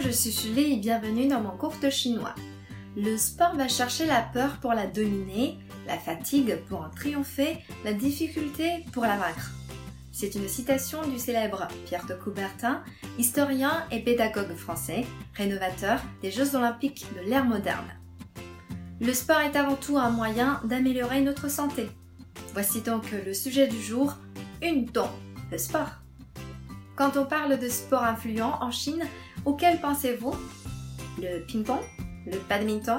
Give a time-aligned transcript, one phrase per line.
[0.00, 2.34] je suis Julie et bienvenue dans mon cours de chinois.
[2.96, 7.92] Le sport va chercher la peur pour la dominer, la fatigue pour en triompher, la
[7.92, 9.50] difficulté pour la vaincre.
[10.12, 12.82] C'est une citation du célèbre Pierre de Coubertin,
[13.18, 15.04] historien et pédagogue français,
[15.34, 17.92] rénovateur des Jeux olympiques de l'ère moderne.
[19.00, 21.86] Le sport est avant tout un moyen d'améliorer notre santé.
[22.54, 24.14] Voici donc le sujet du jour,
[24.62, 25.08] une ton,
[25.52, 26.05] le sport.
[26.96, 29.04] Quand on parle de sport influent en Chine,
[29.44, 30.34] auquel pensez-vous?
[31.18, 31.82] Le ping-pong?
[32.24, 32.98] Le badminton?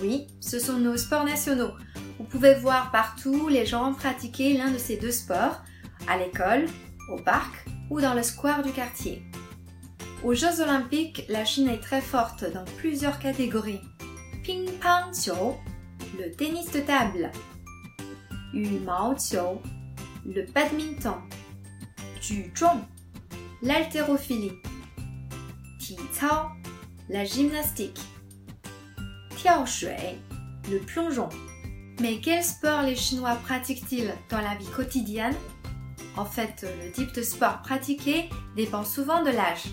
[0.00, 1.72] Oui, ce sont nos sports nationaux.
[2.18, 5.60] Vous pouvez voir partout les gens pratiquer l'un de ces deux sports,
[6.06, 6.66] à l'école,
[7.10, 9.24] au parc ou dans le square du quartier.
[10.22, 13.80] Aux Jeux olympiques, la Chine est très forte dans plusieurs catégories.
[14.44, 15.12] Ping-pong
[16.16, 17.32] le tennis de table.
[18.54, 19.16] Yu Mao
[20.24, 21.14] le badminton.
[22.22, 22.80] Du zhong,
[23.62, 24.52] l'haltérophilie.
[25.80, 25.96] Ti
[27.08, 28.00] la gymnastique.
[29.36, 30.18] Tiao Shui,
[30.70, 31.28] le plongeon.
[32.00, 35.36] Mais quel sport les Chinois pratiquent-ils dans la vie quotidienne?
[36.16, 39.64] En fait, le type de sport pratiqué dépend souvent de l'âge.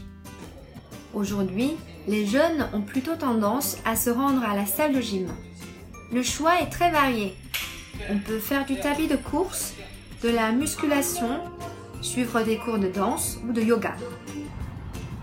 [1.14, 1.72] Aujourd'hui,
[2.08, 5.28] les jeunes ont plutôt tendance à se rendre à la salle de gym.
[6.11, 7.36] Le choix est très varié.
[8.09, 9.73] On peut faire du tapis de course,
[10.22, 11.39] de la musculation,
[12.04, 13.96] suivre des cours de danse ou de yoga.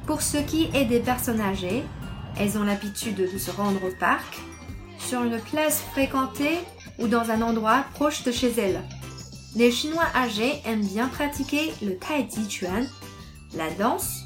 [0.07, 1.85] Pour ce qui est des personnes âgées,
[2.39, 4.39] elles ont l'habitude de se rendre au parc,
[4.99, 6.59] sur une place fréquentée
[6.99, 8.81] ou dans un endroit proche de chez elles.
[9.57, 12.87] Les Chinois âgés aiment bien pratiquer le Tai Chi Chuan,
[13.55, 14.23] la danse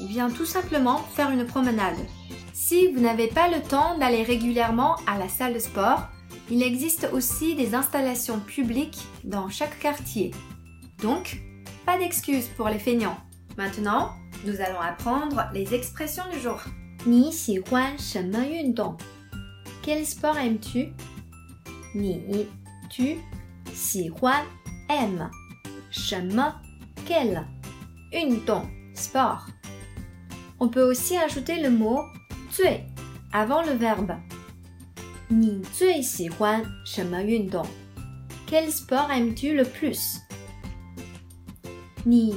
[0.00, 1.98] ou bien tout simplement faire une promenade.
[2.52, 6.08] Si vous n'avez pas le temps d'aller régulièrement à la salle de sport,
[6.50, 10.32] il existe aussi des installations publiques dans chaque quartier.
[11.02, 11.40] Donc,
[11.88, 13.16] pas d'excuses pour les feignants.
[13.56, 14.10] Maintenant,
[14.44, 16.60] nous allons apprendre les expressions du jour.
[17.06, 17.32] Ni
[19.82, 20.88] Quel sport aimes-tu?
[21.94, 22.20] Ni,
[22.90, 23.16] tu,
[24.90, 25.30] aime.
[27.06, 27.46] quel?
[28.92, 29.46] Sport.
[30.60, 32.02] On peut aussi ajouter le mot
[32.50, 32.84] 最
[33.32, 34.12] avant le verbe.
[35.30, 35.62] Ni
[38.46, 40.27] Quel sport aimes-tu le plus?
[42.07, 42.33] Ni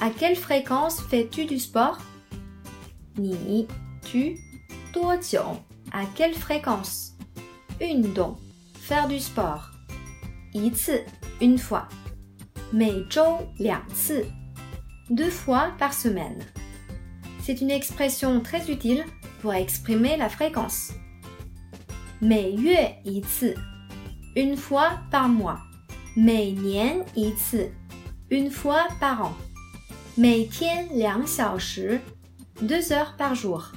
[0.00, 1.98] À quelle fréquence fais-tu du sport
[3.18, 3.66] Ni
[4.02, 4.36] tu
[5.92, 7.16] À quelle fréquence
[8.80, 9.70] Faire du sport.
[11.40, 11.88] une fois.
[12.72, 14.26] 每周两次
[15.10, 16.42] deux fois par semaine.
[17.40, 19.04] C'est une expression très utile
[19.40, 20.92] pour exprimer la fréquence.
[22.20, 23.54] 每月一次,
[24.34, 25.60] une fois par mois.
[26.16, 27.70] 每年一次,
[28.30, 29.32] une fois par an.
[30.16, 32.00] 每天两小时,
[32.60, 33.72] deux heures par jour.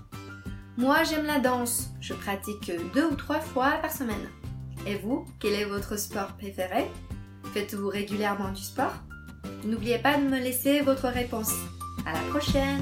[0.77, 1.89] Moi, j'aime la danse.
[1.99, 4.29] Je pratique deux ou trois fois par semaine.
[4.85, 6.85] Et vous, quel est votre sport préféré
[7.53, 8.93] Faites-vous régulièrement du sport
[9.65, 11.53] N'oubliez pas de me laisser votre réponse.
[12.05, 12.79] À la prochaine